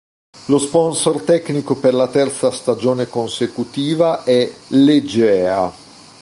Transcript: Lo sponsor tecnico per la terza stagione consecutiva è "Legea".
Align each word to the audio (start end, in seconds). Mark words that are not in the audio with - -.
Lo 0.47 0.57
sponsor 0.57 1.21
tecnico 1.21 1.75
per 1.79 1.93
la 1.93 2.07
terza 2.07 2.49
stagione 2.49 3.05
consecutiva 3.07 4.23
è 4.23 4.51
"Legea". 4.69 5.71